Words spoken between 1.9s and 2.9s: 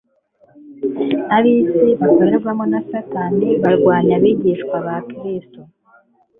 bakorerwamo na